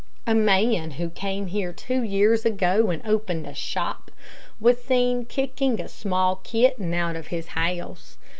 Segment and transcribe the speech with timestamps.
[0.25, 4.09] A man, who came here two years ago and opened a shop,
[4.59, 8.17] was seen kicking a small kitten out of his house.